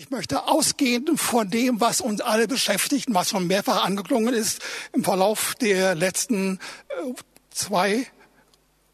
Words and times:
Ich 0.00 0.10
möchte 0.10 0.46
ausgehend 0.46 1.18
von 1.18 1.50
dem, 1.50 1.80
was 1.80 2.00
uns 2.00 2.20
alle 2.20 2.46
beschäftigt, 2.46 3.06
was 3.08 3.30
schon 3.30 3.48
mehrfach 3.48 3.84
angeklungen 3.84 4.32
ist 4.32 4.60
im 4.92 5.02
Verlauf 5.02 5.56
der 5.56 5.96
letzten 5.96 6.60
äh, 6.88 7.14
zwei 7.50 8.06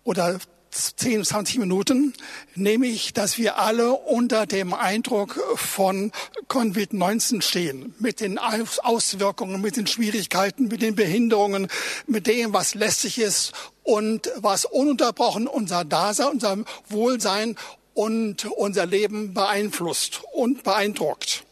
oder 0.03 0.38
10, 0.71 1.22
20 1.22 1.59
Minuten, 1.59 2.14
nämlich, 2.54 3.12
dass 3.12 3.37
wir 3.37 3.59
alle 3.59 3.93
unter 3.93 4.46
dem 4.46 4.72
Eindruck 4.72 5.38
von 5.56 6.11
Covid-19 6.48 7.43
stehen, 7.43 7.95
mit 7.99 8.21
den 8.21 8.39
Auswirkungen, 8.39 9.61
mit 9.61 9.77
den 9.77 9.87
Schwierigkeiten, 9.87 10.69
mit 10.69 10.81
den 10.81 10.95
Behinderungen, 10.95 11.69
mit 12.07 12.27
dem, 12.27 12.55
was 12.55 12.75
lästig 12.75 13.19
ist 13.19 13.53
und 13.83 14.33
was 14.37 14.65
ununterbrochen 14.65 15.49
unser 15.49 15.85
Dasein, 15.85 16.29
unser 16.29 16.57
Wohlsein 16.89 17.57
und 17.95 18.45
unser 18.45 18.87
Leben 18.87 19.34
beeinflusst 19.34 20.23
und 20.33 20.62
beeindruckt. 20.62 21.45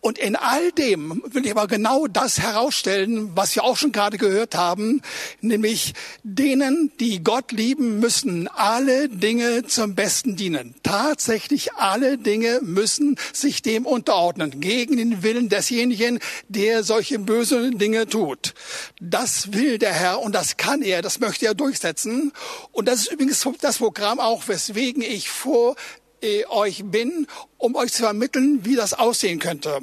Und 0.00 0.18
in 0.18 0.34
all 0.34 0.72
dem 0.72 1.22
will 1.26 1.44
ich 1.44 1.50
aber 1.50 1.66
genau 1.66 2.06
das 2.06 2.40
herausstellen, 2.40 3.32
was 3.34 3.54
wir 3.54 3.64
auch 3.64 3.76
schon 3.76 3.92
gerade 3.92 4.16
gehört 4.16 4.54
haben, 4.54 5.02
nämlich 5.42 5.92
denen, 6.22 6.90
die 7.00 7.22
Gott 7.22 7.52
lieben, 7.52 8.00
müssen 8.00 8.48
alle 8.48 9.10
Dinge 9.10 9.66
zum 9.66 9.94
Besten 9.94 10.36
dienen. 10.36 10.74
Tatsächlich 10.82 11.74
alle 11.74 12.16
Dinge 12.16 12.60
müssen 12.62 13.16
sich 13.34 13.60
dem 13.60 13.84
unterordnen, 13.84 14.60
gegen 14.60 14.96
den 14.96 15.22
Willen 15.22 15.50
desjenigen, 15.50 16.18
der 16.48 16.82
solche 16.82 17.18
böse 17.18 17.70
Dinge 17.70 18.06
tut. 18.08 18.54
Das 19.00 19.52
will 19.52 19.76
der 19.76 19.92
Herr 19.92 20.20
und 20.20 20.34
das 20.34 20.56
kann 20.56 20.80
er, 20.80 21.02
das 21.02 21.20
möchte 21.20 21.44
er 21.44 21.54
durchsetzen. 21.54 22.32
Und 22.72 22.88
das 22.88 23.00
ist 23.00 23.12
übrigens 23.12 23.46
das 23.60 23.78
Programm 23.78 24.18
auch, 24.18 24.48
weswegen 24.48 25.02
ich 25.02 25.28
vor 25.28 25.76
äh, 26.22 26.44
euch 26.46 26.84
bin, 26.84 27.26
um 27.60 27.76
euch 27.76 27.92
zu 27.92 28.02
vermitteln, 28.02 28.64
wie 28.64 28.74
das 28.74 28.94
aussehen 28.94 29.38
könnte. 29.38 29.80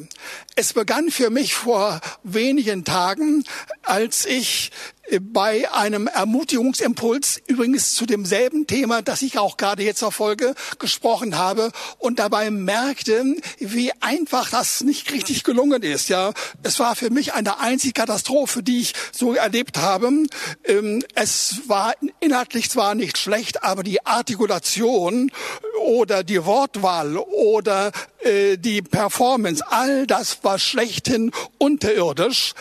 Es 0.56 0.74
begann 0.74 1.12
für 1.12 1.30
mich 1.30 1.54
vor 1.54 2.02
wenigen 2.24 2.84
Tagen, 2.84 3.44
als 3.84 4.26
ich 4.26 4.72
bei 5.22 5.72
einem 5.72 6.08
Ermutigungsimpuls, 6.08 7.42
übrigens 7.48 7.94
zu 7.94 8.06
demselben 8.06 8.68
Thema, 8.68 9.02
das 9.02 9.22
ich 9.22 9.38
auch 9.38 9.58
gerade 9.58 9.84
jetzt 9.84 10.00
verfolge, 10.00 10.54
gesprochen 10.80 11.38
habe 11.38 11.72
und 11.98 12.20
dabei 12.20 12.52
merkte, 12.52 13.24
wie 13.60 13.92
einfach 14.02 14.50
das 14.50 14.82
nicht 14.82 15.12
richtig 15.14 15.44
gelungen 15.44 15.82
ist. 15.84 16.10
Ja, 16.10 16.34
es 16.64 16.80
war 16.80 16.96
für 16.96 17.10
mich 17.10 17.34
eine 17.34 17.60
einzige 17.60 17.94
Katastrophe, 17.94 18.64
die 18.64 18.82
ich 18.82 18.94
so 19.12 19.34
erlebt 19.34 19.78
habe. 19.78 20.12
Ähm, 20.66 21.04
es 21.16 21.62
war 21.68 21.94
inhaltlich 22.20 22.70
zwar 22.70 22.96
nicht 22.96 23.18
schlecht, 23.18 23.64
aber 23.64 23.84
die 23.84 24.06
Artikulation 24.06 25.32
oder 25.80 26.24
die 26.24 26.44
Wortwahl 26.44 27.18
oder 27.18 27.67
äh, 27.68 28.58
die 28.58 28.82
Performance, 28.82 29.64
all 29.70 30.08
das 30.08 30.44
war 30.44 30.60
schlechthin 30.60 31.32
unterirdisch. 31.58 32.54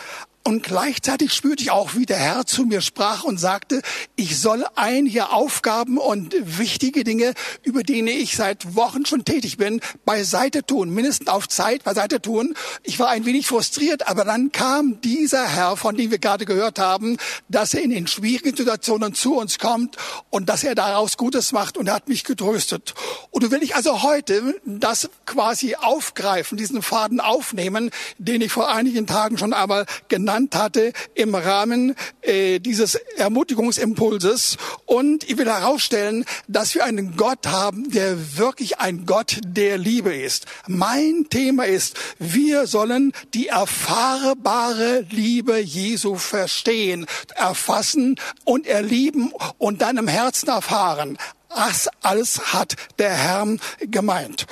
Und 0.47 0.63
gleichzeitig 0.63 1.33
spürte 1.33 1.61
ich 1.61 1.71
auch, 1.71 1.95
wie 1.95 2.05
der 2.05 2.15
Herr 2.15 2.45
zu 2.45 2.63
mir 2.63 2.79
sprach 2.79 3.25
und 3.25 3.37
sagte, 3.37 3.81
ich 4.15 4.39
soll 4.39 4.65
einige 4.75 5.31
Aufgaben 5.31 5.97
und 5.97 6.33
wichtige 6.39 7.03
Dinge, 7.03 7.33
über 7.63 7.83
die 7.83 7.99
ich 8.09 8.37
seit 8.37 8.73
Wochen 8.73 9.05
schon 9.05 9.25
tätig 9.25 9.57
bin, 9.57 9.81
beiseite 10.05 10.65
tun, 10.65 10.91
mindestens 10.91 11.27
auf 11.27 11.49
Zeit 11.49 11.83
beiseite 11.83 12.21
tun. 12.21 12.53
Ich 12.83 12.97
war 12.97 13.09
ein 13.09 13.25
wenig 13.25 13.45
frustriert, 13.45 14.07
aber 14.07 14.23
dann 14.23 14.53
kam 14.53 15.01
dieser 15.01 15.45
Herr, 15.45 15.75
von 15.75 15.97
dem 15.97 16.11
wir 16.11 16.17
gerade 16.17 16.45
gehört 16.45 16.79
haben, 16.79 17.17
dass 17.49 17.73
er 17.73 17.81
in 17.81 17.89
den 17.89 18.07
schwierigen 18.07 18.55
Situationen 18.55 19.13
zu 19.13 19.35
uns 19.35 19.59
kommt 19.59 19.97
und 20.29 20.47
dass 20.47 20.63
er 20.63 20.75
daraus 20.75 21.17
Gutes 21.17 21.51
macht 21.51 21.75
und 21.77 21.89
er 21.89 21.95
hat 21.95 22.07
mich 22.07 22.23
getröstet. 22.23 22.93
Und 23.31 23.43
du 23.43 23.51
will 23.51 23.63
ich 23.63 23.75
also 23.75 24.01
heute 24.01 24.55
das 24.63 25.09
quasi 25.25 25.75
aufgreifen, 25.75 26.57
diesen 26.57 26.81
Faden 26.81 27.19
aufnehmen, 27.19 27.91
den 28.17 28.39
ich 28.39 28.53
vor 28.53 28.73
einigen 28.73 29.07
Tagen 29.07 29.37
schon 29.37 29.51
einmal 29.51 29.85
genannt 30.07 30.36
genannt 30.37 30.55
hatte 30.55 30.93
im 31.15 31.33
Rahmen 31.33 31.95
äh, 32.21 32.59
dieses 32.59 32.95
Ermutigungsimpulses. 33.17 34.57
Und 34.85 35.23
ich 35.29 35.37
will 35.37 35.47
herausstellen, 35.47 36.25
dass 36.47 36.75
wir 36.75 36.85
einen 36.85 37.15
Gott 37.17 37.47
haben, 37.47 37.89
der 37.89 38.37
wirklich 38.37 38.79
ein 38.79 39.05
Gott 39.05 39.39
der 39.43 39.77
Liebe 39.77 40.15
ist. 40.15 40.45
Mein 40.67 41.27
Thema 41.29 41.65
ist, 41.65 41.97
wir 42.19 42.67
sollen 42.67 43.13
die 43.33 43.47
erfahrbare 43.47 45.05
Liebe 45.09 45.59
Jesu 45.59 46.15
verstehen, 46.15 47.07
erfassen 47.35 48.19
und 48.45 48.67
erlieben 48.67 49.33
und 49.57 49.81
dann 49.81 49.97
im 49.97 50.07
Herzen 50.07 50.49
erfahren. 50.49 51.17
Das 51.49 51.89
alles 52.01 52.53
hat 52.53 52.75
der 52.99 53.11
Herr 53.11 53.47
gemeint. 53.79 54.45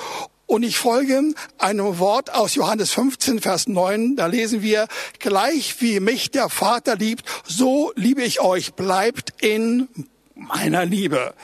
Und 0.46 0.62
ich 0.62 0.78
folge 0.78 1.34
einem 1.58 1.98
Wort 1.98 2.32
aus 2.32 2.54
Johannes 2.54 2.92
15, 2.92 3.40
Vers 3.40 3.66
9. 3.66 4.14
Da 4.14 4.26
lesen 4.26 4.62
wir, 4.62 4.86
gleich 5.18 5.80
wie 5.80 5.98
mich 5.98 6.30
der 6.30 6.48
Vater 6.48 6.96
liebt, 6.96 7.24
so 7.44 7.92
liebe 7.96 8.22
ich 8.22 8.40
euch. 8.40 8.74
Bleibt 8.74 9.42
in 9.42 9.88
meiner 10.36 10.84
Liebe. 10.84 11.34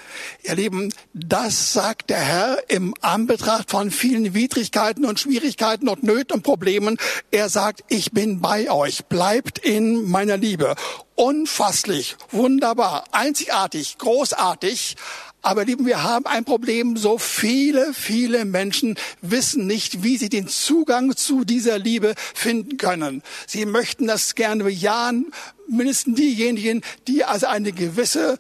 Ihr 0.43 0.55
Lieben, 0.55 0.93
das 1.15 1.73
sagt 1.73 2.11
der 2.11 2.21
Herr 2.21 2.71
im 2.71 2.95
Anbetracht 3.01 3.71
von 3.71 3.91
vielen 3.91 4.35
Widrigkeiten 4.35 5.05
und 5.05 5.19
Schwierigkeiten 5.19 5.89
und 5.89 6.03
Nöten 6.03 6.35
und 6.35 6.43
Problemen. 6.43 6.99
Er 7.31 7.49
sagt, 7.49 7.83
ich 7.89 8.13
bin 8.13 8.41
bei 8.41 8.71
euch. 8.71 9.07
Bleibt 9.07 9.59
in 9.59 10.09
meiner 10.09 10.37
Liebe. 10.37 10.77
Unfasslich, 11.15 12.17
wunderbar, 12.31 13.05
einzigartig, 13.13 13.97
großartig. 13.99 14.97
Aber 15.45 15.65
lieben, 15.65 15.87
wir 15.87 16.05
haben 16.05 16.27
ein 16.27 16.45
Problem. 16.45 16.97
So 16.97 17.19
viele, 17.19 17.93
viele 17.93 18.45
Menschen 18.45 18.97
wissen 19.21 19.67
nicht, 19.67 20.05
wie 20.05 20.17
sie 20.17 20.29
den 20.29 20.47
Zugang 20.47 21.17
zu 21.17 21.45
dieser 21.45 21.81
Liebe 21.81 22.15
finden 22.33 22.77
können. 22.77 23.23
Sie 23.49 23.67
möchten 23.67 24.07
das 24.07 24.37
gerne 24.37 24.63
bejahen, 24.63 25.33
mindestens 25.67 26.17
diejenigen, 26.17 26.83
die 27.09 27.25
also 27.25 27.47
eine 27.47 27.73
gewisse 27.73 28.35
äh, 28.35 28.37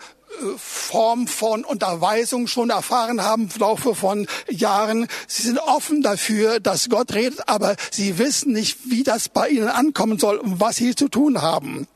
Form 0.56 1.26
von 1.26 1.64
Unterweisung 1.64 2.46
schon 2.46 2.70
erfahren 2.70 3.22
haben 3.22 3.50
im 3.52 3.60
Laufe 3.60 3.96
von 3.96 4.28
Jahren. 4.48 5.08
Sie 5.26 5.42
sind 5.42 5.58
offen 5.58 6.02
dafür, 6.02 6.60
dass 6.60 6.88
Gott 6.88 7.14
redet, 7.14 7.48
aber 7.48 7.74
sie 7.90 8.18
wissen 8.18 8.52
nicht, 8.52 8.78
wie 8.84 9.02
das 9.02 9.28
bei 9.28 9.48
ihnen 9.48 9.68
ankommen 9.68 10.20
soll 10.20 10.36
und 10.36 10.60
was 10.60 10.76
sie 10.76 10.94
zu 10.94 11.08
tun 11.08 11.42
haben. 11.42 11.88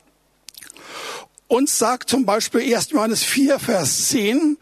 Uns 1.49 1.77
sagt 1.77 2.09
zum 2.09 2.25
Beispiel 2.25 2.75
1. 2.75 2.89
Johannes 2.89 3.23
4, 3.23 3.57
Vers 3.57 4.09
10, 4.09 4.57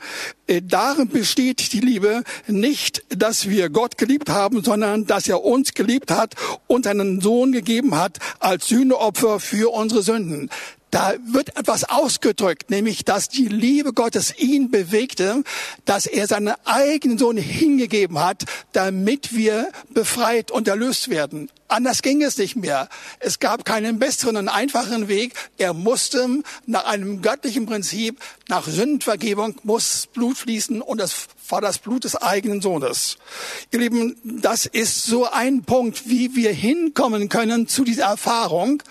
äh, 0.45 0.61
darin 0.61 1.07
besteht 1.07 1.73
die 1.73 1.79
Liebe 1.79 2.23
nicht, 2.45 3.03
dass 3.09 3.49
wir 3.49 3.69
Gott 3.69 3.97
geliebt 3.97 4.29
haben, 4.29 4.63
sondern 4.63 5.07
dass 5.07 5.27
er 5.27 5.43
uns 5.43 5.73
geliebt 5.73 6.11
hat 6.11 6.35
und 6.67 6.85
seinen 6.85 7.21
Sohn 7.21 7.51
gegeben 7.51 7.95
hat 7.95 8.19
als 8.39 8.67
Sühneopfer 8.67 9.39
für 9.39 9.73
unsere 9.73 10.03
Sünden. 10.03 10.51
Da 10.91 11.15
wird 11.25 11.57
etwas 11.57 11.85
ausgedrückt, 11.85 12.69
nämlich, 12.69 13.03
dass 13.03 13.29
die 13.29 13.47
Liebe 13.47 13.91
Gottes 13.91 14.37
ihn 14.37 14.69
bewegte, 14.69 15.43
dass 15.85 16.05
er 16.05 16.27
seinen 16.27 16.53
eigenen 16.65 17.17
Sohn 17.17 17.35
hingegeben 17.35 18.19
hat, 18.19 18.45
damit 18.73 19.35
wir 19.35 19.71
befreit 19.89 20.51
und 20.51 20.67
erlöst 20.67 21.09
werden. 21.09 21.49
Anders 21.67 22.03
ging 22.03 22.21
es 22.21 22.37
nicht 22.37 22.55
mehr. 22.55 22.89
Es 23.19 23.39
gab 23.39 23.65
keinen 23.65 23.97
besseren 23.97 24.37
und 24.37 24.49
einfachen 24.49 25.07
Weg. 25.07 25.33
Er 25.57 25.73
musste 25.73 26.43
nach 26.67 26.85
einem 26.85 27.21
göttlichen 27.23 27.65
Prinzip, 27.65 28.19
nach 28.47 28.67
Sündenvergebung, 28.67 29.55
muss 29.63 30.07
Blut 30.13 30.37
fließen 30.37 30.81
und 30.81 30.99
das 30.99 31.27
war 31.49 31.61
das 31.61 31.79
Blut 31.79 32.03
des 32.03 32.15
eigenen 32.15 32.61
Sohnes. 32.61 33.17
Ihr 33.71 33.79
Lieben, 33.79 34.15
das 34.23 34.65
ist 34.65 35.05
so 35.05 35.29
ein 35.29 35.63
Punkt, 35.63 36.07
wie 36.09 36.35
wir 36.35 36.51
hinkommen 36.51 37.29
können 37.29 37.67
zu 37.67 37.83
dieser 37.83 38.05
Erfahrung. 38.05 38.81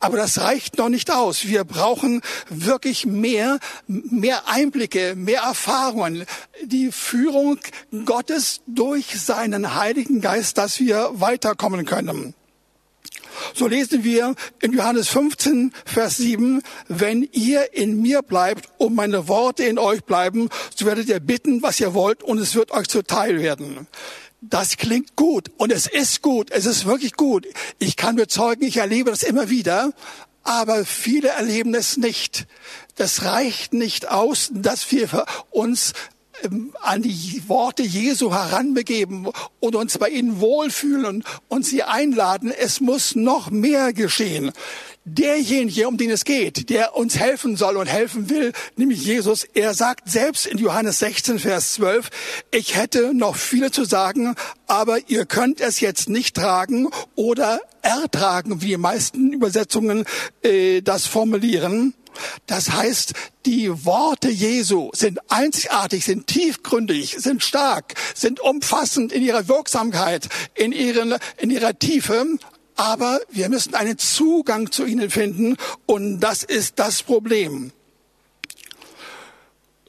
Aber 0.00 0.16
das 0.16 0.40
reicht 0.40 0.78
noch 0.78 0.88
nicht 0.88 1.10
aus. 1.10 1.46
Wir 1.46 1.64
brauchen 1.64 2.20
wirklich 2.48 3.06
mehr, 3.06 3.58
mehr 3.86 4.48
Einblicke, 4.48 5.14
mehr 5.16 5.42
Erfahrungen, 5.42 6.24
die 6.64 6.92
Führung 6.92 7.58
Gottes 8.04 8.60
durch 8.66 9.20
seinen 9.20 9.74
Heiligen 9.74 10.20
Geist, 10.20 10.58
dass 10.58 10.78
wir 10.80 11.10
weiterkommen 11.14 11.84
können. 11.84 12.33
So 13.52 13.66
lesen 13.66 14.04
wir 14.04 14.34
in 14.60 14.72
Johannes 14.72 15.08
15, 15.08 15.72
Vers 15.84 16.16
7, 16.16 16.62
wenn 16.88 17.28
ihr 17.32 17.74
in 17.74 18.00
mir 18.00 18.22
bleibt 18.22 18.68
und 18.78 18.94
meine 18.94 19.28
Worte 19.28 19.64
in 19.64 19.78
euch 19.78 20.04
bleiben, 20.04 20.48
so 20.74 20.86
werdet 20.86 21.08
ihr 21.08 21.20
bitten, 21.20 21.62
was 21.62 21.80
ihr 21.80 21.94
wollt 21.94 22.22
und 22.22 22.38
es 22.38 22.54
wird 22.54 22.70
euch 22.70 22.88
zuteil 22.88 23.40
werden. 23.40 23.86
Das 24.40 24.76
klingt 24.76 25.16
gut 25.16 25.50
und 25.56 25.72
es 25.72 25.86
ist 25.86 26.20
gut, 26.20 26.50
es 26.50 26.66
ist 26.66 26.84
wirklich 26.84 27.14
gut. 27.14 27.46
Ich 27.78 27.96
kann 27.96 28.16
bezeugen, 28.16 28.64
ich 28.64 28.76
erlebe 28.76 29.10
das 29.10 29.22
immer 29.22 29.48
wieder, 29.48 29.92
aber 30.42 30.84
viele 30.84 31.28
erleben 31.28 31.74
es 31.74 31.96
nicht. 31.96 32.46
Das 32.96 33.24
reicht 33.24 33.72
nicht 33.72 34.10
aus, 34.10 34.50
dass 34.52 34.92
wir 34.92 35.24
uns 35.50 35.94
an 36.80 37.02
die 37.02 37.42
Worte 37.46 37.82
Jesu 37.82 38.32
heranbegeben 38.32 39.28
und 39.60 39.76
uns 39.76 39.98
bei 39.98 40.08
ihnen 40.08 40.40
wohlfühlen 40.40 41.24
und 41.48 41.64
sie 41.64 41.82
einladen. 41.82 42.52
Es 42.56 42.80
muss 42.80 43.14
noch 43.14 43.50
mehr 43.50 43.92
geschehen. 43.92 44.52
derjenige, 45.04 45.86
um 45.86 45.96
den 45.96 46.10
es 46.10 46.24
geht, 46.24 46.70
der 46.70 46.96
uns 46.96 47.18
helfen 47.18 47.56
soll 47.56 47.76
und 47.76 47.86
helfen 47.86 48.30
will, 48.30 48.52
nämlich 48.76 49.04
Jesus, 49.04 49.44
er 49.54 49.74
sagt 49.74 50.10
selbst 50.10 50.46
in 50.46 50.58
Johannes 50.58 50.98
16, 51.00 51.38
Vers 51.38 51.74
12, 51.74 52.10
ich 52.50 52.74
hätte 52.74 53.14
noch 53.14 53.36
viele 53.36 53.70
zu 53.70 53.84
sagen, 53.84 54.34
aber 54.66 54.98
ihr 55.08 55.26
könnt 55.26 55.60
es 55.60 55.80
jetzt 55.80 56.08
nicht 56.08 56.36
tragen 56.36 56.88
oder 57.14 57.60
ertragen, 57.82 58.62
wie 58.62 58.68
die 58.68 58.76
meisten 58.78 59.32
Übersetzungen 59.32 60.06
äh, 60.42 60.80
das 60.80 61.06
formulieren. 61.06 61.94
Das 62.46 62.70
heißt, 62.70 63.12
die 63.46 63.84
Worte 63.84 64.30
Jesu 64.30 64.90
sind 64.94 65.18
einzigartig, 65.30 66.04
sind 66.04 66.26
tiefgründig, 66.26 67.16
sind 67.18 67.42
stark, 67.42 67.94
sind 68.14 68.40
umfassend 68.40 69.12
in 69.12 69.22
ihrer 69.22 69.48
Wirksamkeit, 69.48 70.28
in, 70.54 70.72
ihren, 70.72 71.16
in 71.38 71.50
ihrer 71.50 71.78
Tiefe 71.78 72.26
aber 72.76 73.20
wir 73.30 73.48
müssen 73.48 73.74
einen 73.74 73.98
Zugang 73.98 74.72
zu 74.72 74.84
ihnen 74.84 75.10
finden 75.10 75.56
und 75.86 76.20
das 76.20 76.42
ist 76.42 76.78
das 76.78 77.02
Problem. 77.02 77.72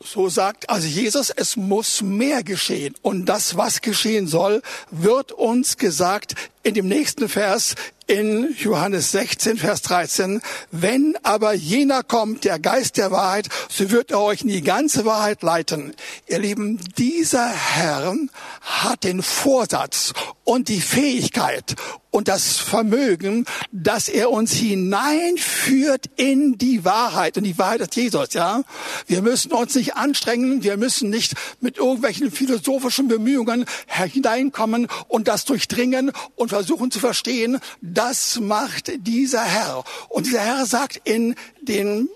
So 0.04 0.30
sagt 0.30 0.69
also 0.69 0.88
Jesus, 0.88 1.31
es 1.31 1.56
muss 1.56 2.04
mehr 2.04 2.44
geschehen. 2.44 2.94
Und 3.01 3.25
das, 3.25 3.57
was 3.57 3.81
geschehen 3.81 4.27
soll, 4.27 4.62
wird 4.92 5.31
uns 5.31 5.77
gesagt 5.77 6.36
in 6.65 6.73
dem 6.73 6.88
nächsten 6.88 7.29
Vers 7.29 7.75
in 8.07 8.56
Johannes 8.57 9.12
16, 9.12 9.57
Vers 9.57 9.83
13. 9.83 10.41
Wenn 10.71 11.15
aber 11.23 11.53
jener 11.53 12.01
kommt, 12.03 12.44
der 12.44 12.59
Geist 12.59 12.97
der 12.97 13.12
Wahrheit, 13.12 13.50
so 13.69 13.91
wird 13.91 14.12
er 14.12 14.21
euch 14.21 14.41
in 14.41 14.47
die 14.47 14.62
ganze 14.62 15.06
Wahrheit 15.06 15.44
leiten. 15.44 15.94
Ihr 16.27 16.39
Lieben, 16.39 16.79
dieser 16.97 17.47
Herr 17.47 18.15
hat 18.62 19.03
den 19.03 19.21
Vorsatz 19.21 20.13
und 20.44 20.69
die 20.69 20.81
Fähigkeit 20.81 21.75
und 22.15 22.29
das 22.29 22.57
Vermögen, 22.57 23.45
dass 23.73 24.07
er 24.07 24.31
uns 24.31 24.53
hineinführt 24.53 26.06
in 26.15 26.57
die 26.57 26.85
Wahrheit. 26.85 27.38
Und 27.38 27.44
die 27.44 27.57
Wahrheit 27.57 27.81
ist 27.81 27.95
Jesus, 27.97 28.33
ja. 28.33 28.63
Wir 29.06 29.21
müssen 29.21 29.51
uns 29.51 29.75
nicht 29.75 29.95
anstrengen. 29.95 30.63
Wir 30.63 30.77
müssen 30.77 31.09
nicht 31.09 31.33
mit 31.59 31.77
irgendwelchen 31.77 32.31
philosophischen 32.31 33.09
Bemühungen 33.09 33.65
hineinkommen 33.88 34.88
und 35.09 35.27
das 35.27 35.44
durchdringen 35.44 36.13
und 36.35 36.51
versuchen 36.55 36.89
zu 36.89 37.01
verstehen. 37.01 37.59
Das 37.81 38.39
macht 38.39 38.89
dieser 39.05 39.43
Herr. 39.43 39.83
Und 40.07 40.25
dieser 40.25 40.39
Herr 40.39 40.65
sagt 40.65 41.01
in 41.03 41.35
den 41.61 42.07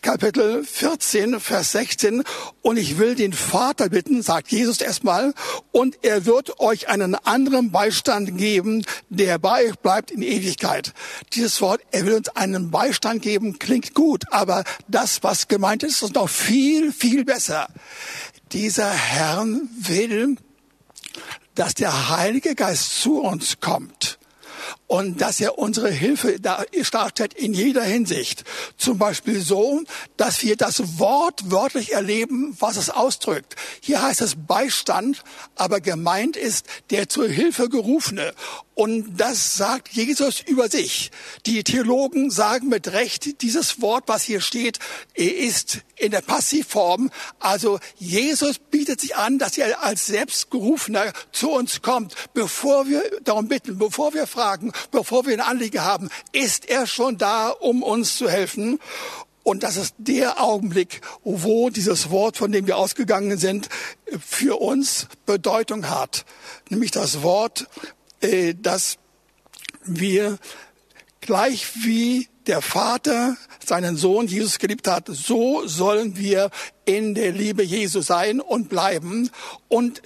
Kapitel 0.00 0.62
14, 0.62 1.40
Vers 1.40 1.72
16. 1.72 2.22
Und 2.62 2.76
ich 2.76 2.98
will 2.98 3.16
den 3.16 3.32
Vater 3.32 3.88
bitten, 3.88 4.22
sagt 4.22 4.52
Jesus 4.52 4.80
erstmal, 4.80 5.34
und 5.72 5.98
er 6.02 6.24
wird 6.24 6.60
euch 6.60 6.88
einen 6.88 7.16
anderen 7.16 7.72
Beistand 7.72 8.38
geben, 8.38 8.86
der 9.08 9.40
bei 9.40 9.66
euch 9.66 9.78
bleibt 9.80 10.12
in 10.12 10.22
Ewigkeit. 10.22 10.94
Dieses 11.32 11.60
Wort, 11.60 11.80
er 11.90 12.06
will 12.06 12.14
uns 12.14 12.28
einen 12.28 12.70
Beistand 12.70 13.22
geben, 13.22 13.58
klingt 13.58 13.92
gut, 13.94 14.22
aber 14.30 14.62
das, 14.86 15.24
was 15.24 15.48
gemeint 15.48 15.82
ist, 15.82 16.00
ist 16.00 16.14
noch 16.14 16.28
viel, 16.28 16.92
viel 16.92 17.24
besser. 17.24 17.66
Dieser 18.52 18.88
Herr 18.88 19.44
will, 19.80 20.36
dass 21.54 21.74
der 21.74 22.10
Heilige 22.10 22.54
Geist 22.54 23.00
zu 23.00 23.20
uns 23.20 23.60
kommt 23.60 24.18
und 24.86 25.20
dass 25.20 25.40
er 25.40 25.58
unsere 25.58 25.90
Hilfe 25.90 26.40
darstellt 26.40 27.34
in 27.34 27.54
jeder 27.54 27.82
Hinsicht. 27.82 28.44
Zum 28.76 28.98
Beispiel 28.98 29.40
so, 29.40 29.82
dass 30.16 30.42
wir 30.42 30.56
das 30.56 30.98
Wort 30.98 31.50
wörtlich 31.50 31.92
erleben, 31.92 32.56
was 32.58 32.76
es 32.76 32.90
ausdrückt. 32.90 33.56
Hier 33.80 34.02
heißt 34.02 34.20
es 34.20 34.34
Beistand, 34.46 35.22
aber 35.54 35.80
gemeint 35.80 36.36
ist 36.36 36.66
der 36.90 37.08
zur 37.08 37.28
Hilfe 37.28 37.68
gerufene. 37.68 38.34
Und 38.80 39.18
das 39.18 39.58
sagt 39.58 39.90
Jesus 39.90 40.40
über 40.40 40.70
sich. 40.70 41.10
Die 41.44 41.62
Theologen 41.64 42.30
sagen 42.30 42.70
mit 42.70 42.88
Recht, 42.88 43.42
dieses 43.42 43.82
Wort, 43.82 44.04
was 44.06 44.22
hier 44.22 44.40
steht, 44.40 44.78
ist 45.12 45.80
in 45.96 46.12
der 46.12 46.22
Passivform. 46.22 47.10
Also 47.40 47.78
Jesus 47.98 48.58
bietet 48.58 49.02
sich 49.02 49.16
an, 49.16 49.38
dass 49.38 49.58
er 49.58 49.82
als 49.82 50.06
Selbstgerufener 50.06 51.12
zu 51.30 51.50
uns 51.50 51.82
kommt. 51.82 52.14
Bevor 52.32 52.88
wir 52.88 53.02
darum 53.22 53.48
bitten, 53.48 53.76
bevor 53.76 54.14
wir 54.14 54.26
fragen, 54.26 54.72
bevor 54.90 55.26
wir 55.26 55.34
ein 55.34 55.46
Anliegen 55.46 55.84
haben, 55.84 56.08
ist 56.32 56.66
er 56.66 56.86
schon 56.86 57.18
da, 57.18 57.50
um 57.50 57.82
uns 57.82 58.16
zu 58.16 58.30
helfen. 58.30 58.78
Und 59.42 59.62
das 59.62 59.76
ist 59.76 59.94
der 59.98 60.42
Augenblick, 60.42 61.02
wo 61.22 61.68
dieses 61.68 62.08
Wort, 62.08 62.38
von 62.38 62.50
dem 62.50 62.66
wir 62.66 62.78
ausgegangen 62.78 63.36
sind, 63.36 63.68
für 64.26 64.58
uns 64.58 65.06
Bedeutung 65.26 65.90
hat. 65.90 66.24
Nämlich 66.70 66.92
das 66.92 67.22
Wort, 67.22 67.66
dass 68.62 68.98
wir 69.84 70.38
gleich 71.20 71.84
wie 71.84 72.28
der 72.46 72.62
Vater 72.62 73.36
seinen 73.64 73.96
Sohn 73.96 74.26
Jesus 74.26 74.58
geliebt 74.58 74.88
hat, 74.88 75.06
so 75.08 75.66
sollen 75.66 76.16
wir 76.16 76.50
in 76.84 77.14
der 77.14 77.32
Liebe 77.32 77.62
Jesu 77.62 78.00
sein 78.00 78.40
und 78.40 78.68
bleiben. 78.68 79.30
Und 79.68 80.02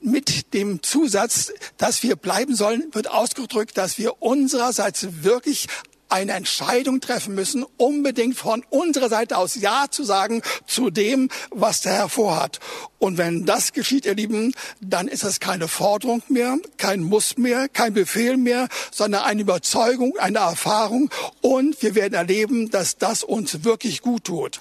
mit 0.00 0.52
dem 0.52 0.82
Zusatz, 0.82 1.52
dass 1.78 2.02
wir 2.02 2.16
bleiben 2.16 2.54
sollen, 2.54 2.84
wird 2.92 3.10
ausgedrückt, 3.10 3.78
dass 3.78 3.96
wir 3.98 4.20
unsererseits 4.20 5.22
wirklich 5.22 5.68
eine 6.08 6.32
Entscheidung 6.32 7.00
treffen 7.00 7.34
müssen, 7.34 7.64
unbedingt 7.76 8.36
von 8.36 8.64
unserer 8.70 9.08
Seite 9.08 9.38
aus 9.38 9.56
Ja 9.56 9.86
zu 9.90 10.04
sagen 10.04 10.42
zu 10.66 10.90
dem, 10.90 11.30
was 11.50 11.80
der 11.80 11.94
Herr 11.94 12.08
vorhat. 12.08 12.60
Und 12.98 13.18
wenn 13.18 13.44
das 13.44 13.72
geschieht, 13.72 14.06
ihr 14.06 14.14
Lieben, 14.14 14.54
dann 14.80 15.06
ist 15.08 15.22
es 15.24 15.38
keine 15.38 15.68
Forderung 15.68 16.22
mehr, 16.28 16.58
kein 16.78 17.02
Muss 17.02 17.36
mehr, 17.36 17.68
kein 17.68 17.92
Befehl 17.92 18.36
mehr, 18.36 18.68
sondern 18.90 19.22
eine 19.24 19.42
Überzeugung, 19.42 20.16
eine 20.18 20.38
Erfahrung. 20.38 21.10
Und 21.42 21.80
wir 21.82 21.94
werden 21.94 22.14
erleben, 22.14 22.70
dass 22.70 22.96
das 22.96 23.22
uns 23.22 23.64
wirklich 23.64 24.00
gut 24.00 24.24
tut. 24.24 24.60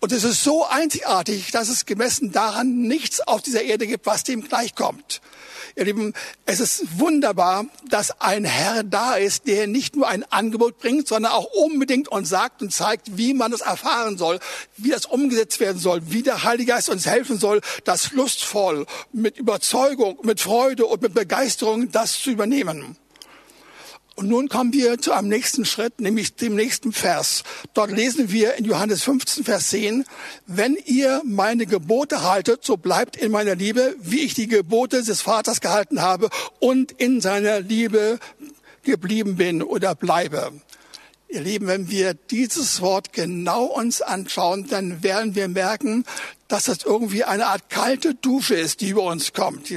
Und 0.00 0.12
es 0.12 0.24
ist 0.24 0.42
so 0.42 0.66
einzigartig, 0.66 1.52
dass 1.52 1.68
es 1.68 1.86
gemessen 1.86 2.32
daran 2.32 2.82
nichts 2.82 3.20
auf 3.20 3.42
dieser 3.42 3.62
Erde 3.62 3.86
gibt, 3.86 4.06
was 4.06 4.24
dem 4.24 4.42
gleichkommt. 4.42 5.20
Ihr 5.78 5.84
Lieben, 5.84 6.14
es 6.46 6.58
ist 6.60 6.98
wunderbar, 6.98 7.66
dass 7.90 8.22
ein 8.22 8.46
Herr 8.46 8.82
da 8.82 9.16
ist, 9.16 9.46
der 9.46 9.66
nicht 9.66 9.94
nur 9.94 10.08
ein 10.08 10.24
Angebot 10.32 10.78
bringt, 10.78 11.06
sondern 11.06 11.32
auch 11.32 11.44
unbedingt 11.52 12.08
uns 12.08 12.30
sagt 12.30 12.62
und 12.62 12.72
zeigt, 12.72 13.18
wie 13.18 13.34
man 13.34 13.52
es 13.52 13.60
erfahren 13.60 14.16
soll, 14.16 14.40
wie 14.78 14.88
das 14.88 15.04
umgesetzt 15.04 15.60
werden 15.60 15.78
soll, 15.78 16.00
wie 16.06 16.22
der 16.22 16.44
Heilige 16.44 16.72
Geist 16.72 16.88
uns 16.88 17.04
helfen 17.04 17.38
soll, 17.38 17.60
das 17.84 18.12
lustvoll, 18.12 18.86
mit 19.12 19.38
Überzeugung, 19.38 20.18
mit 20.22 20.40
Freude 20.40 20.86
und 20.86 21.02
mit 21.02 21.14
Begeisterung 21.14 21.90
das 21.90 22.20
zu 22.20 22.30
übernehmen. 22.30 22.96
Und 24.16 24.28
nun 24.28 24.48
kommen 24.48 24.72
wir 24.72 24.98
zu 24.98 25.12
einem 25.12 25.28
nächsten 25.28 25.66
Schritt, 25.66 26.00
nämlich 26.00 26.36
dem 26.36 26.54
nächsten 26.54 26.92
Vers. 26.92 27.42
Dort 27.74 27.90
lesen 27.90 28.32
wir 28.32 28.54
in 28.54 28.64
Johannes 28.64 29.02
15, 29.02 29.44
Vers 29.44 29.68
10, 29.68 30.06
wenn 30.46 30.74
ihr 30.86 31.20
meine 31.26 31.66
Gebote 31.66 32.22
haltet, 32.22 32.64
so 32.64 32.78
bleibt 32.78 33.16
in 33.16 33.30
meiner 33.30 33.54
Liebe, 33.54 33.94
wie 34.00 34.20
ich 34.20 34.32
die 34.32 34.48
Gebote 34.48 35.02
des 35.02 35.20
Vaters 35.20 35.60
gehalten 35.60 36.00
habe 36.00 36.30
und 36.60 36.92
in 36.92 37.20
seiner 37.20 37.60
Liebe 37.60 38.18
geblieben 38.84 39.36
bin 39.36 39.62
oder 39.62 39.94
bleibe. 39.94 40.50
Ihr 41.28 41.40
Lieben, 41.42 41.66
wenn 41.66 41.90
wir 41.90 42.14
dieses 42.14 42.80
Wort 42.80 43.12
genau 43.12 43.64
uns 43.64 44.00
anschauen, 44.00 44.66
dann 44.68 45.02
werden 45.02 45.34
wir 45.34 45.48
merken, 45.48 46.04
dass 46.48 46.64
das 46.64 46.84
irgendwie 46.84 47.24
eine 47.24 47.46
Art 47.46 47.70
kalte 47.70 48.14
Dusche 48.14 48.54
ist, 48.54 48.80
die 48.80 48.90
über 48.90 49.04
uns 49.04 49.32
kommt. 49.32 49.68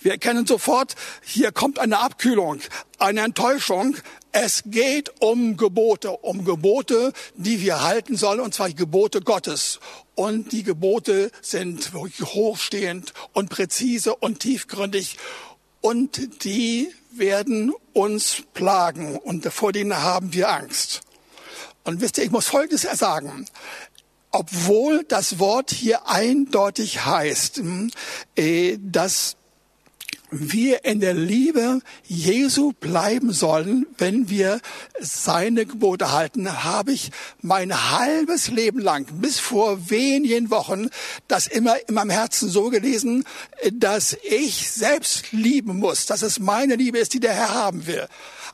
Wir 0.00 0.12
erkennen 0.12 0.46
sofort, 0.46 0.94
hier 1.22 1.52
kommt 1.52 1.78
eine 1.78 2.00
Abkühlung, 2.00 2.60
eine 2.98 3.20
Enttäuschung. 3.20 3.96
Es 4.32 4.62
geht 4.66 5.12
um 5.20 5.56
Gebote, 5.56 6.10
um 6.10 6.44
Gebote, 6.44 7.12
die 7.34 7.60
wir 7.60 7.82
halten 7.82 8.16
sollen, 8.16 8.40
und 8.40 8.54
zwar 8.54 8.68
die 8.68 8.74
Gebote 8.74 9.20
Gottes. 9.20 9.80
Und 10.14 10.52
die 10.52 10.62
Gebote 10.62 11.30
sind 11.40 11.92
wirklich 11.92 12.28
hochstehend 12.34 13.12
und 13.32 13.48
präzise 13.50 14.14
und 14.14 14.40
tiefgründig. 14.40 15.18
Und 15.80 16.44
die 16.44 16.92
werden 17.12 17.72
uns 17.92 18.42
plagen 18.54 19.16
und 19.16 19.44
vor 19.46 19.72
denen 19.72 19.96
haben 19.96 20.32
wir 20.32 20.50
Angst. 20.50 21.00
Und 21.82 22.00
wisst 22.00 22.18
ihr, 22.18 22.24
ich 22.24 22.30
muss 22.30 22.46
Folgendes 22.46 22.82
sagen 22.82 23.46
obwohl 24.30 25.04
das 25.04 25.38
Wort 25.38 25.70
hier 25.70 26.08
eindeutig 26.08 27.04
heißt, 27.04 27.56
hm, 27.58 27.90
äh, 28.36 28.78
dass 28.80 29.36
wir 30.30 30.84
in 30.84 31.00
der 31.00 31.14
Liebe 31.14 31.80
Jesu 32.06 32.72
bleiben 32.72 33.32
sollen, 33.32 33.86
wenn 33.98 34.30
wir 34.30 34.60
seine 35.00 35.66
Gebote 35.66 36.12
halten, 36.12 36.64
habe 36.64 36.92
ich 36.92 37.10
mein 37.42 37.90
halbes 37.90 38.48
Leben 38.48 38.80
lang, 38.80 39.06
bis 39.20 39.38
vor 39.38 39.90
wenigen 39.90 40.50
Wochen, 40.50 40.88
das 41.28 41.46
immer 41.46 41.76
in 41.88 41.94
meinem 41.94 42.10
Herzen 42.10 42.48
so 42.48 42.70
gelesen, 42.70 43.24
dass 43.72 44.16
ich 44.22 44.70
selbst 44.70 45.32
lieben 45.32 45.78
muss, 45.78 46.06
dass 46.06 46.22
es 46.22 46.38
meine 46.38 46.76
Liebe 46.76 46.98
ist, 46.98 47.14
die 47.14 47.20
der 47.20 47.34
Herr 47.34 47.54
haben 47.54 47.86
will. 47.86 48.06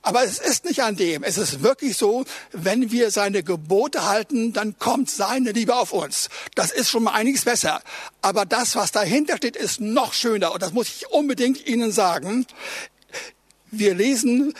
Aber 0.07 0.23
es 0.23 0.39
ist 0.39 0.65
nicht 0.65 0.85
an 0.85 0.95
dem. 0.95 1.25
Es 1.25 1.37
ist 1.37 1.65
wirklich 1.65 1.97
so, 1.97 2.25
wenn 2.53 2.93
wir 2.93 3.11
seine 3.11 3.43
Gebote 3.43 4.07
halten, 4.07 4.53
dann 4.53 4.79
kommt 4.79 5.11
seine 5.11 5.51
Liebe 5.51 5.75
auf 5.75 5.93
uns. 5.93 6.29
Das 6.55 6.71
ist 6.71 6.91
schon 6.91 7.03
mal 7.03 7.15
einiges 7.15 7.45
besser. 7.45 7.83
Aber 8.23 8.47
das, 8.47 8.77
was 8.77 8.93
dahinter 8.93 9.37
steht, 9.37 9.57
ist 9.57 9.81
noch 9.81 10.13
schöner. 10.13 10.53
Und 10.53 10.63
das 10.63 10.73
muss 10.73 10.87
ich 10.87 11.11
unbedingt 11.11 11.66
Ihnen 11.67 11.93
sagen. 11.93 12.47
Wir 13.71 13.95
lesen 13.95 14.55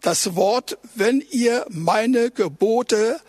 das 0.00 0.34
Wort, 0.34 0.78
wenn 0.94 1.22
ihr 1.30 1.66
meine 1.68 2.30
Gebote 2.30 3.20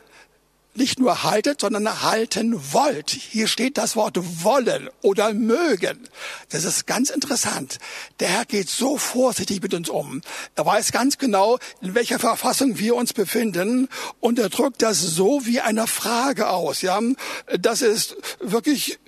nicht 0.78 1.00
nur 1.00 1.24
haltet, 1.24 1.62
sondern 1.62 2.02
halten 2.04 2.74
wollt. 2.74 3.10
Hier 3.10 3.48
steht 3.48 3.78
das 3.78 3.96
Wort 3.96 4.18
wollen 4.44 4.90
oder 5.02 5.34
mögen. 5.34 6.08
Das 6.50 6.64
ist 6.64 6.88
ganz 6.88 7.10
interessant. 7.10 7.80
Der 8.20 8.30
Herr 8.30 8.46
geht 8.46 8.70
so 8.70 8.98
vorsichtig 8.98 9.62
mit 9.62 9.74
uns 9.74 9.90
um. 9.90 10.22
Er 10.56 10.66
weiß 10.66 10.92
ganz 10.92 11.18
genau, 11.18 11.60
in 11.82 11.96
welcher 11.96 12.20
Verfassung 12.20 12.80
wir 12.80 12.96
uns 12.96 13.14
befinden 13.14 13.90
und 14.20 14.40
er 14.40 14.50
drückt 14.50 14.82
das 14.82 15.00
so 15.02 15.46
wie 15.46 15.62
eine 15.62 15.88
Frage 15.88 16.50
aus. 16.50 16.82
Ja, 16.82 17.00
das 17.60 17.82
ist 17.82 18.16
wirklich 18.40 19.00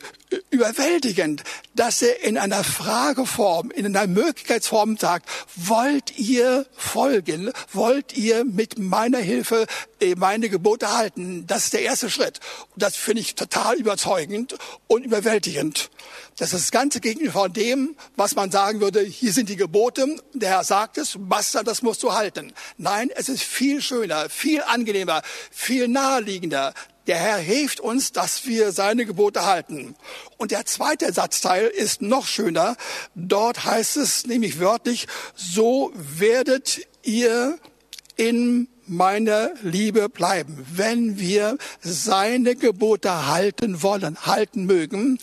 überwältigend, 0.51 1.43
dass 1.75 2.01
er 2.01 2.23
in 2.23 2.37
einer 2.37 2.63
Frageform, 2.63 3.71
in 3.71 3.85
einer 3.85 4.07
Möglichkeitsform 4.07 4.97
sagt, 4.97 5.27
wollt 5.55 6.17
ihr 6.19 6.65
folgen, 6.75 7.51
wollt 7.73 8.15
ihr 8.15 8.45
mit 8.45 8.77
meiner 8.77 9.17
Hilfe 9.17 9.65
äh, 9.99 10.15
meine 10.15 10.49
Gebote 10.49 10.95
halten? 10.95 11.47
Das 11.47 11.58
ist 11.65 11.73
der 11.73 11.81
erste 11.81 12.09
Schritt. 12.09 12.39
Und 12.73 12.83
das 12.83 12.95
finde 12.95 13.21
ich 13.21 13.35
total 13.35 13.75
überzeugend 13.75 14.55
und 14.87 15.03
überwältigend. 15.03 15.89
Das 16.37 16.53
ist 16.53 16.65
das 16.65 16.71
ganze 16.71 16.99
Gegenüber 16.99 17.33
von 17.33 17.53
dem, 17.53 17.95
was 18.15 18.35
man 18.35 18.51
sagen 18.51 18.81
würde, 18.81 19.01
hier 19.01 19.33
sind 19.33 19.49
die 19.49 19.55
Gebote, 19.55 20.15
der 20.33 20.49
Herr 20.49 20.63
sagt 20.63 20.97
es, 20.97 21.15
basta, 21.17 21.63
das 21.63 21.81
musst 21.81 22.03
du 22.03 22.13
halten. 22.13 22.53
Nein, 22.77 23.09
es 23.15 23.29
ist 23.29 23.43
viel 23.43 23.81
schöner, 23.81 24.29
viel 24.29 24.61
angenehmer, 24.63 25.21
viel 25.51 25.87
naheliegender, 25.87 26.73
der 27.09 27.17
Herr 27.17 27.37
hilft 27.39 27.79
uns, 27.79 28.11
dass 28.11 28.45
wir 28.45 28.71
seine 28.71 29.03
Gebote 29.03 29.43
halten. 29.43 29.95
Und 30.37 30.51
der 30.51 30.67
zweite 30.67 31.11
Satzteil 31.11 31.65
ist 31.65 32.03
noch 32.03 32.27
schöner. 32.27 32.77
Dort 33.15 33.65
heißt 33.65 33.97
es 33.97 34.27
nämlich 34.27 34.59
wörtlich, 34.59 35.07
so 35.33 35.91
werdet 35.95 36.81
ihr 37.01 37.57
in 38.15 38.67
meiner 38.89 39.51
Liebe 39.61 40.09
bleiben. 40.09 40.65
Wenn 40.73 41.19
wir 41.19 41.57
seine 41.81 42.55
Gebote 42.55 43.27
halten 43.27 43.81
wollen, 43.81 44.25
halten 44.25 44.65
mögen, 44.65 45.19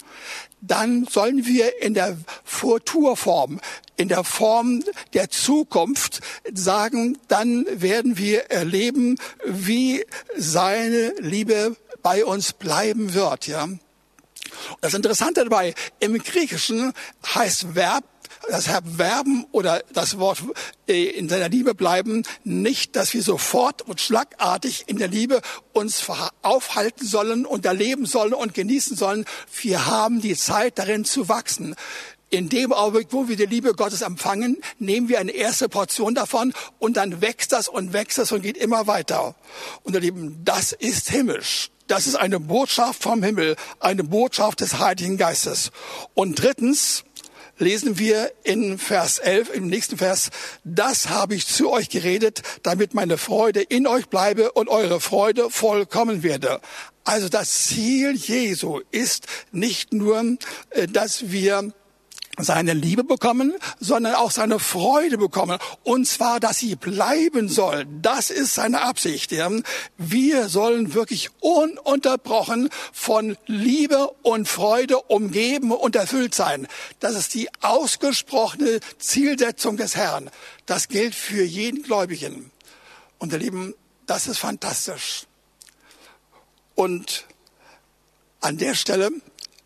dann 0.61 1.07
sollen 1.07 1.47
wir 1.47 1.83
in 1.83 1.95
der 1.95 2.17
Futurform, 2.45 3.61
in 3.97 4.09
der 4.09 4.25
Form 4.25 4.83
der 5.15 5.31
Zukunft 5.31 6.21
sagen, 6.53 7.19
dann 7.29 7.67
werden 7.71 8.19
wir 8.19 8.51
erleben, 8.51 9.19
wie 9.45 10.05
seine 10.37 11.13
Liebe 11.19 11.77
bei 12.03 12.25
uns 12.25 12.53
bleiben 12.53 13.15
wird, 13.15 13.47
ja. 13.47 13.69
Das 14.81 14.95
Interessante 14.95 15.45
dabei, 15.45 15.75
im 15.99 16.19
Griechischen 16.19 16.93
heißt 17.35 17.75
Verb 17.75 18.05
das 18.49 18.69
Verb 18.69 18.85
werben 18.99 19.47
oder 19.53 19.83
das 19.93 20.19
Wort 20.19 20.43
äh, 20.89 21.05
in 21.05 21.29
seiner 21.29 21.49
Liebe 21.49 21.75
bleiben, 21.75 22.23
nicht, 22.45 22.97
dass 22.97 23.15
wir 23.15 23.23
sofort 23.23 23.83
und 23.83 24.01
schlagartig 24.01 24.85
in 24.87 24.99
der 24.99 25.09
Liebe 25.09 25.41
uns 25.73 26.05
aufhalten 26.43 27.07
sollen 27.07 27.47
und 27.47 27.65
erleben 27.65 28.07
sollen 28.07 28.35
und 28.35 28.55
genießen 28.55 28.97
sollen. 28.97 29.25
Wir 29.61 29.87
haben 29.87 30.21
die 30.21 30.37
Zeit 30.37 30.79
darin 30.79 31.05
zu 31.05 31.29
wachsen. 31.29 31.75
In 32.29 32.49
dem 32.49 32.73
Augenblick, 32.73 33.09
wo 33.13 33.29
wir 33.29 33.37
die 33.37 33.47
Liebe 33.47 33.73
Gottes 33.75 34.03
empfangen, 34.03 34.59
nehmen 34.79 35.09
wir 35.09 35.21
eine 35.21 35.31
erste 35.31 35.69
Portion 35.69 36.15
davon 36.15 36.53
und 36.79 36.97
dann 36.97 37.21
wächst 37.21 37.53
das 37.53 37.69
und 37.69 37.93
wächst 37.93 38.19
das 38.19 38.33
und 38.33 38.43
geht 38.43 38.57
immer 38.57 38.89
weiter. 38.89 39.37
Und 39.85 39.95
ihr 39.95 40.01
Lieben, 40.01 40.41
das 40.45 40.73
ist 40.73 41.09
himmlisch. 41.09 41.71
Das 41.87 42.09
ist 42.09 42.17
eine 42.17 42.41
Botschaft 42.41 43.01
vom 43.01 43.23
Himmel, 43.23 43.55
eine 43.79 44.03
Botschaft 44.03 44.61
des 44.61 44.81
Heiligen 44.81 45.19
Geistes. 45.19 45.71
Und 46.15 46.43
drittens, 46.43 47.05
lesen 47.59 47.99
wir 47.99 48.33
in 48.45 48.79
Vers 48.79 49.19
11, 49.19 49.55
im 49.55 49.67
nächsten 49.67 49.97
Vers, 49.97 50.31
das 50.65 51.09
habe 51.09 51.35
ich 51.35 51.47
zu 51.47 51.71
euch 51.71 51.89
geredet, 51.89 52.43
damit 52.63 52.95
meine 52.95 53.19
Freude 53.19 53.63
in 53.63 53.87
euch 53.87 54.09
bleibe 54.09 54.53
und 54.53 54.69
eure 54.69 55.01
Freude 55.01 55.51
vollkommen 55.51 56.23
werde. 56.23 56.61
Also 57.05 57.29
das 57.29 57.67
Ziel 57.67 58.15
Jesu 58.15 58.81
ist 58.91 59.27
nicht 59.53 59.93
nur, 59.93 60.37
äh, 60.71 60.87
dass 60.89 61.31
wir 61.31 61.73
seine 62.39 62.75
Liebe 62.75 63.05
bekommen, 63.05 63.55
sondern 63.81 64.15
auch 64.15 64.31
seine 64.31 64.59
Freude 64.59 65.19
bekommen. 65.19 65.59
Und 65.85 66.07
zwar, 66.07 66.41
dass 66.41 66.59
sie 66.59 66.77
bleiben 66.77 67.49
soll. 67.49 67.87
Das 68.03 68.31
ist 68.31 68.55
seine 68.55 68.83
Absicht. 68.83 69.33
Wir 69.97 70.49
sollen 70.49 70.95
wirklich 70.95 71.31
ununterbrochen 71.41 72.69
von 72.93 73.37
Liebe 73.47 74.11
und 74.23 74.49
Freude 74.49 74.99
umgeben 75.03 75.73
und 75.73 75.97
erfüllt 75.97 76.35
sein. 76.35 76.69
Das 77.01 77.15
ist 77.15 77.35
die 77.35 77.49
ausgesprochene 77.63 78.81
Zielsetzung 78.99 79.77
des 79.77 79.97
Herrn. 79.97 80.31
Das 80.67 80.89
gilt 80.89 81.15
für 81.15 81.43
jeden 81.43 81.83
Gläubigen. 81.83 82.51
Und 83.19 83.33
ihr 83.33 83.39
Lieben, 83.39 83.75
das 84.07 84.27
ist 84.27 84.39
fantastisch. 84.39 85.27
Und 86.75 87.25
an 88.41 88.59
der 88.59 88.75
Stelle 88.75 89.11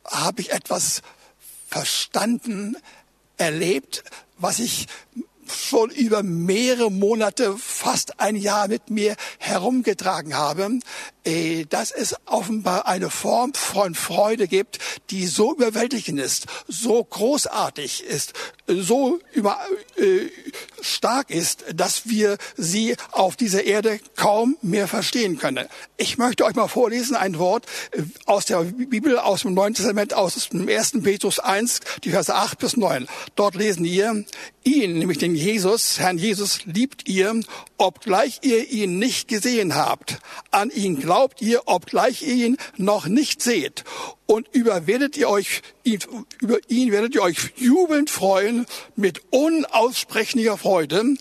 habe 0.04 0.40
ich 0.40 0.52
etwas 0.52 1.02
verstanden, 1.70 2.76
erlebt, 3.36 4.04
was 4.38 4.58
ich 4.58 4.86
schon 5.46 5.90
über 5.90 6.22
mehrere 6.22 6.90
Monate, 6.90 7.56
fast 7.58 8.20
ein 8.20 8.36
Jahr 8.36 8.68
mit 8.68 8.90
mir 8.90 9.16
herumgetragen 9.38 10.34
habe. 10.34 10.80
Äh, 11.30 11.64
dass 11.68 11.92
es 11.92 12.16
offenbar 12.26 12.88
eine 12.88 13.08
Form 13.08 13.54
von 13.54 13.94
Freude 13.94 14.48
gibt, 14.48 14.80
die 15.10 15.26
so 15.26 15.54
überwältigend 15.54 16.18
ist, 16.18 16.46
so 16.66 17.04
großartig 17.04 18.02
ist, 18.02 18.32
so 18.66 19.20
über, 19.32 19.58
äh, 19.96 20.28
stark 20.80 21.30
ist, 21.30 21.64
dass 21.72 22.08
wir 22.08 22.36
sie 22.56 22.96
auf 23.12 23.36
dieser 23.36 23.64
Erde 23.64 24.00
kaum 24.16 24.56
mehr 24.62 24.88
verstehen 24.88 25.38
können. 25.38 25.68
Ich 25.96 26.18
möchte 26.18 26.44
euch 26.44 26.54
mal 26.54 26.68
vorlesen 26.68 27.14
ein 27.14 27.38
Wort 27.38 27.66
äh, 27.92 28.02
aus 28.26 28.46
der 28.46 28.62
Bibel, 28.64 29.18
aus 29.18 29.42
dem 29.42 29.54
Neuen 29.54 29.74
Testament, 29.74 30.14
aus 30.14 30.48
dem 30.48 30.68
1. 30.68 31.02
Petrus 31.02 31.38
1, 31.38 31.80
die 32.02 32.10
Verse 32.10 32.34
8 32.34 32.58
bis 32.58 32.76
9. 32.76 33.06
Dort 33.36 33.54
lesen 33.54 33.84
wir, 33.84 34.24
ihn, 34.64 34.98
nämlich 34.98 35.18
den 35.18 35.34
Jesus, 35.34 35.98
Herrn 35.98 36.18
Jesus, 36.18 36.64
liebt 36.64 37.08
ihr, 37.08 37.40
obgleich 37.78 38.40
ihr 38.42 38.70
ihn 38.70 38.98
nicht 38.98 39.28
gesehen 39.28 39.74
habt. 39.74 40.18
An 40.50 40.70
ihn 40.70 41.00
glaubt 41.00 41.19
ihr, 41.40 41.62
obgleich 41.66 42.22
ihr 42.22 42.34
ihn 42.34 42.56
noch 42.76 43.06
nicht 43.06 43.42
seht. 43.42 43.84
Und 44.26 44.48
über 44.52 44.86
werdet 44.86 45.16
ihr 45.16 45.28
euch, 45.28 45.62
über 46.40 46.58
ihn 46.68 46.92
werdet 46.92 47.14
ihr 47.14 47.22
euch 47.22 47.52
jubelnd 47.56 48.10
freuen 48.10 48.66
mit 48.96 49.22
unaussprechlicher 49.30 50.56
Freude, 50.56 51.16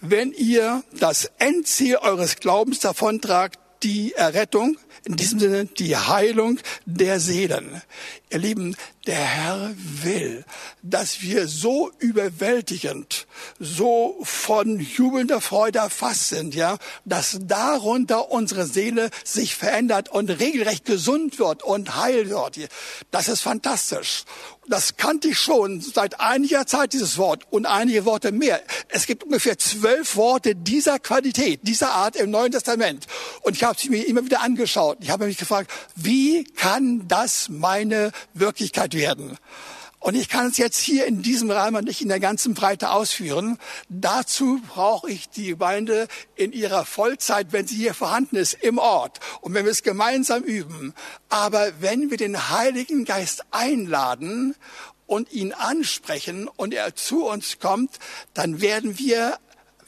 wenn 0.00 0.32
ihr 0.32 0.82
das 0.92 1.30
Endziel 1.38 1.96
eures 1.96 2.36
Glaubens 2.36 2.80
davontragt, 2.80 3.58
die 3.82 4.14
Errettung, 4.14 4.78
in 5.04 5.16
diesem 5.16 5.38
Sinne 5.38 5.66
die 5.66 5.96
Heilung 5.96 6.58
der 6.86 7.20
Seelen. 7.20 7.82
Ihr 8.30 8.38
Lieben, 8.38 8.76
der 9.06 9.16
Herr 9.16 9.74
will, 9.76 10.44
dass 10.82 11.20
wir 11.20 11.46
so 11.46 11.90
überwältigend, 11.98 13.26
so 13.58 14.16
von 14.22 14.80
jubelnder 14.80 15.40
Freude 15.40 15.80
erfasst 15.80 16.28
sind, 16.28 16.54
ja, 16.54 16.78
dass 17.04 17.38
darunter 17.42 18.30
unsere 18.30 18.66
Seele 18.66 19.10
sich 19.22 19.54
verändert 19.54 20.08
und 20.08 20.30
regelrecht 20.30 20.84
gesund 20.84 21.38
wird 21.38 21.62
und 21.62 21.96
heil 21.96 22.30
wird. 22.30 22.56
Das 23.10 23.28
ist 23.28 23.42
fantastisch. 23.42 24.24
Das 24.66 24.96
kannte 24.96 25.28
ich 25.28 25.38
schon 25.38 25.82
seit 25.82 26.20
einiger 26.20 26.66
Zeit, 26.66 26.94
dieses 26.94 27.18
Wort, 27.18 27.42
und 27.50 27.66
einige 27.66 28.06
Worte 28.06 28.32
mehr. 28.32 28.62
Es 28.88 29.06
gibt 29.06 29.22
ungefähr 29.24 29.58
zwölf 29.58 30.16
Worte 30.16 30.54
dieser 30.54 30.98
Qualität, 30.98 31.60
dieser 31.64 31.92
Art 31.92 32.16
im 32.16 32.30
Neuen 32.30 32.52
Testament. 32.52 33.06
Und 33.42 33.56
ich 33.56 33.64
habe 33.64 33.78
sie 33.78 33.90
mir 33.90 34.06
immer 34.06 34.24
wieder 34.24 34.40
angeschaut. 34.40 34.98
Ich 35.00 35.10
habe 35.10 35.26
mich 35.26 35.36
gefragt, 35.36 35.70
wie 35.96 36.44
kann 36.44 37.06
das 37.08 37.50
meine 37.50 38.10
Wirklichkeit 38.32 38.93
werden? 38.94 39.38
Und 40.04 40.16
ich 40.16 40.28
kann 40.28 40.48
es 40.48 40.58
jetzt 40.58 40.80
hier 40.80 41.06
in 41.06 41.22
diesem 41.22 41.50
Rahmen 41.50 41.82
nicht 41.82 42.02
in 42.02 42.10
der 42.10 42.20
ganzen 42.20 42.52
Breite 42.52 42.90
ausführen. 42.90 43.58
Dazu 43.88 44.60
brauche 44.68 45.10
ich 45.10 45.30
die 45.30 45.46
Gemeinde 45.46 46.08
in 46.36 46.52
ihrer 46.52 46.84
Vollzeit, 46.84 47.52
wenn 47.52 47.66
sie 47.66 47.76
hier 47.76 47.94
vorhanden 47.94 48.36
ist, 48.36 48.52
im 48.52 48.76
Ort. 48.76 49.20
Und 49.40 49.54
wenn 49.54 49.64
wir 49.64 49.72
es 49.72 49.82
gemeinsam 49.82 50.42
üben. 50.42 50.92
Aber 51.30 51.72
wenn 51.80 52.10
wir 52.10 52.18
den 52.18 52.50
Heiligen 52.50 53.06
Geist 53.06 53.44
einladen 53.50 54.54
und 55.06 55.32
ihn 55.32 55.54
ansprechen 55.54 56.48
und 56.48 56.74
er 56.74 56.94
zu 56.94 57.24
uns 57.24 57.58
kommt, 57.58 57.98
dann 58.34 58.60
werden 58.60 58.98
wir 58.98 59.38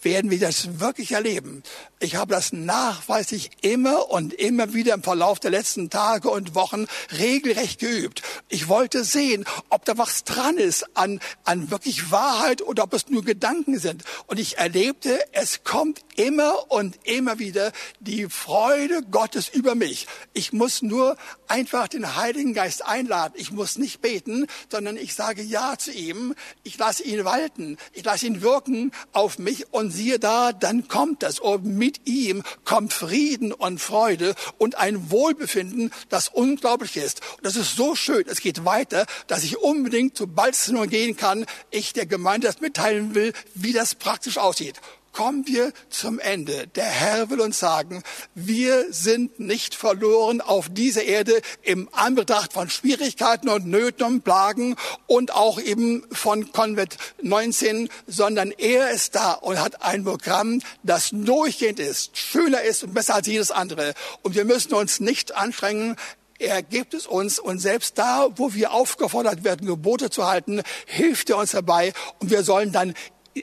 werden 0.02 0.30
wir 0.30 0.38
das 0.38 0.78
wirklich 0.78 1.12
erleben. 1.12 1.64
Ich 1.98 2.16
habe 2.16 2.34
das 2.34 2.52
nachweislich 2.52 3.50
immer 3.62 4.10
und 4.10 4.34
immer 4.34 4.74
wieder 4.74 4.92
im 4.92 5.02
Verlauf 5.02 5.40
der 5.40 5.50
letzten 5.50 5.88
Tage 5.88 6.28
und 6.28 6.54
Wochen 6.54 6.86
regelrecht 7.18 7.80
geübt. 7.80 8.22
Ich 8.50 8.68
wollte 8.68 9.02
sehen, 9.02 9.46
ob 9.70 9.86
da 9.86 9.96
was 9.96 10.24
dran 10.24 10.58
ist 10.58 10.84
an, 10.94 11.20
an 11.44 11.70
wirklich 11.70 12.10
Wahrheit 12.10 12.60
oder 12.60 12.82
ob 12.82 12.92
es 12.92 13.08
nur 13.08 13.24
Gedanken 13.24 13.78
sind. 13.78 14.04
Und 14.26 14.38
ich 14.38 14.58
erlebte, 14.58 15.18
es 15.32 15.64
kommt 15.64 16.00
immer 16.16 16.70
und 16.70 16.98
immer 17.04 17.38
wieder 17.38 17.72
die 18.00 18.28
Freude 18.28 19.00
Gottes 19.10 19.48
über 19.48 19.74
mich. 19.74 20.06
Ich 20.34 20.52
muss 20.52 20.82
nur 20.82 21.16
einfach 21.48 21.88
den 21.88 22.16
Heiligen 22.16 22.52
Geist 22.52 22.84
einladen. 22.84 23.32
Ich 23.38 23.52
muss 23.52 23.78
nicht 23.78 24.02
beten, 24.02 24.48
sondern 24.70 24.98
ich 24.98 25.14
sage 25.14 25.40
Ja 25.40 25.78
zu 25.78 25.92
ihm. 25.92 26.34
Ich 26.62 26.76
lasse 26.76 27.04
ihn 27.04 27.24
walten. 27.24 27.78
Ich 27.94 28.04
lasse 28.04 28.26
ihn 28.26 28.42
wirken 28.42 28.92
auf 29.12 29.38
mich 29.38 29.72
und 29.72 29.92
siehe 29.92 30.18
da, 30.18 30.52
dann 30.52 30.88
kommt 30.88 31.22
das. 31.22 31.40
Und 31.40 31.64
mit 31.86 32.00
ihm 32.04 32.42
kommt 32.64 32.92
Frieden 32.92 33.52
und 33.52 33.80
Freude 33.80 34.34
und 34.58 34.74
ein 34.74 35.12
Wohlbefinden, 35.12 35.92
das 36.08 36.26
unglaublich 36.26 36.96
ist. 36.96 37.20
Und 37.36 37.46
das 37.46 37.54
ist 37.54 37.76
so 37.76 37.94
schön. 37.94 38.24
Es 38.26 38.40
geht 38.40 38.64
weiter, 38.64 39.06
dass 39.28 39.44
ich 39.44 39.58
unbedingt, 39.58 40.16
sobald 40.16 40.54
es 40.54 40.66
nur 40.66 40.88
gehen 40.88 41.16
kann, 41.16 41.46
ich 41.70 41.92
der 41.92 42.06
Gemeinde 42.06 42.48
das 42.48 42.60
mitteilen 42.60 43.14
will, 43.14 43.32
wie 43.54 43.72
das 43.72 43.94
praktisch 43.94 44.36
aussieht 44.36 44.80
kommen 45.16 45.46
wir 45.46 45.72
zum 45.88 46.18
Ende. 46.18 46.66
Der 46.66 46.84
Herr 46.84 47.30
will 47.30 47.40
uns 47.40 47.58
sagen, 47.58 48.02
wir 48.34 48.92
sind 48.92 49.40
nicht 49.40 49.74
verloren 49.74 50.42
auf 50.42 50.68
dieser 50.68 51.04
Erde 51.04 51.40
im 51.62 51.88
Anbetracht 51.92 52.52
von 52.52 52.68
Schwierigkeiten 52.68 53.48
und 53.48 53.66
Nöten 53.66 54.04
und 54.04 54.24
Plagen 54.24 54.76
und 55.06 55.32
auch 55.32 55.58
eben 55.58 56.04
von 56.12 56.52
Konvent 56.52 56.98
19, 57.22 57.88
sondern 58.06 58.50
er 58.50 58.90
ist 58.90 59.14
da 59.14 59.32
und 59.32 59.58
hat 59.58 59.82
ein 59.82 60.04
Programm, 60.04 60.60
das 60.82 61.08
durchgehend 61.12 61.80
ist, 61.80 62.18
schöner 62.18 62.60
ist 62.60 62.84
und 62.84 62.92
besser 62.92 63.14
als 63.14 63.26
jedes 63.26 63.50
andere. 63.50 63.94
Und 64.20 64.34
wir 64.34 64.44
müssen 64.44 64.74
uns 64.74 65.00
nicht 65.00 65.34
anstrengen, 65.34 65.96
er 66.38 66.62
gibt 66.62 66.92
es 66.92 67.06
uns 67.06 67.38
und 67.38 67.58
selbst 67.58 67.96
da, 67.96 68.28
wo 68.36 68.52
wir 68.52 68.72
aufgefordert 68.72 69.44
werden, 69.44 69.66
Gebote 69.66 70.10
zu 70.10 70.26
halten, 70.26 70.60
hilft 70.84 71.30
er 71.30 71.38
uns 71.38 71.52
dabei 71.52 71.94
und 72.18 72.30
wir 72.30 72.42
sollen 72.42 72.70
dann 72.70 72.92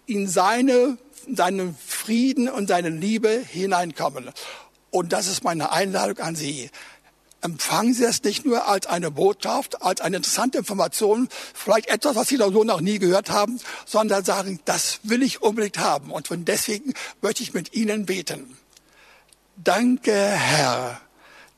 in 0.06 0.28
seine 0.28 1.00
seinen 1.32 1.76
Frieden 1.86 2.50
und 2.50 2.68
seine 2.68 2.90
Liebe 2.90 3.30
hineinkommen. 3.30 4.30
Und 4.92 5.14
das 5.14 5.28
ist 5.28 5.44
meine 5.44 5.72
Einladung 5.72 6.20
an 6.20 6.36
Sie. 6.36 6.70
Empfangen 7.42 7.94
Sie 7.94 8.06
es 8.06 8.24
nicht 8.24 8.46
nur 8.46 8.68
als 8.68 8.88
eine 8.88 9.12
Botschaft, 9.12 9.82
als 9.82 10.00
eine 10.00 10.18
interessante 10.18 10.60
Information, 10.60 11.28
vielleicht 11.54 11.90
etwas, 11.90 12.16
was 12.16 12.30
Sie 12.30 12.38
so 12.38 12.64
noch 12.64 12.80
nie 12.80 13.00
gehört 13.00 13.32
haben, 13.32 13.60
sondern 13.86 14.24
sagen, 14.24 14.60
das 14.66 15.00
will 15.04 15.24
ich 15.24 15.42
unbedingt 15.42 15.78
haben. 15.78 16.12
Und 16.12 16.28
von 16.28 16.46
deswegen 16.46 16.94
möchte 17.22 17.44
ich 17.44 17.54
mit 17.54 17.74
Ihnen 17.74 18.06
beten. 18.06 18.58
Danke, 19.58 20.14
Herr, 20.14 21.02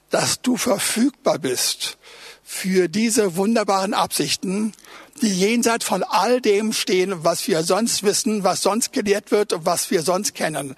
dass 0.10 0.42
du 0.42 0.58
verfügbar 0.58 1.40
bist 1.40 1.98
für 2.44 2.88
diese 2.88 3.36
wunderbaren 3.36 3.94
Absichten, 3.94 4.74
die 5.22 5.34
jenseits 5.34 5.86
von 5.86 6.04
all 6.04 6.42
dem 6.42 6.74
stehen, 6.74 7.24
was 7.24 7.48
wir 7.48 7.64
sonst 7.64 8.04
wissen, 8.04 8.44
was 8.44 8.62
sonst 8.62 8.94
gelehrt 8.94 9.32
wird 9.32 9.54
und 9.54 9.66
was 9.66 9.92
wir 9.92 10.02
sonst 10.02 10.36
kennen. 10.36 10.76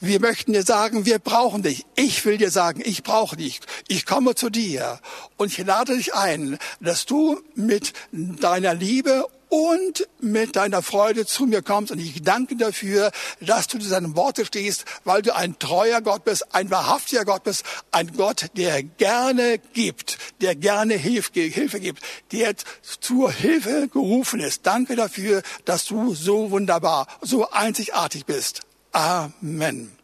Wir 0.00 0.20
möchten 0.20 0.52
dir 0.52 0.62
sagen, 0.62 1.06
wir 1.06 1.18
brauchen 1.18 1.62
dich. 1.62 1.84
Ich 1.96 2.24
will 2.24 2.38
dir 2.38 2.50
sagen, 2.52 2.80
ich 2.84 3.02
brauche 3.02 3.36
dich. 3.36 3.60
Ich 3.88 4.06
komme 4.06 4.36
zu 4.36 4.48
dir 4.48 5.00
und 5.36 5.50
ich 5.50 5.66
lade 5.66 5.96
dich 5.96 6.14
ein, 6.14 6.56
dass 6.80 7.04
du 7.04 7.40
mit 7.56 7.94
deiner 8.12 8.74
Liebe 8.74 9.26
und 9.48 10.06
mit 10.20 10.56
deiner 10.56 10.82
Freude 10.82 11.26
zu 11.26 11.46
mir 11.46 11.62
kommst. 11.62 11.92
Und 11.92 11.98
ich 11.98 12.22
danke 12.22 12.56
dafür, 12.56 13.10
dass 13.40 13.66
du 13.66 13.78
zu 13.78 13.88
deinen 13.88 14.16
Worte 14.16 14.44
stehst, 14.44 14.84
weil 15.04 15.22
du 15.22 15.34
ein 15.34 15.58
treuer 15.58 16.00
Gott 16.00 16.24
bist, 16.24 16.54
ein 16.54 16.70
wahrhaftiger 16.70 17.24
Gott 17.24 17.44
bist, 17.44 17.64
ein 17.90 18.12
Gott, 18.16 18.46
der 18.56 18.82
gerne 18.82 19.58
gibt, 19.72 20.18
der 20.40 20.54
gerne 20.54 20.94
Hilfe 20.94 21.30
gibt, 21.32 22.02
der 22.32 22.54
zur 23.00 23.32
Hilfe 23.32 23.88
gerufen 23.88 24.40
ist. 24.40 24.66
Danke 24.66 24.96
dafür, 24.96 25.42
dass 25.64 25.86
du 25.86 26.14
so 26.14 26.50
wunderbar, 26.50 27.06
so 27.20 27.50
einzigartig 27.50 28.26
bist. 28.26 28.62
Amen. 28.92 29.97